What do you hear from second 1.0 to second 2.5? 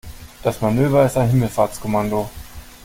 ist ein Himmelfahrtskommando.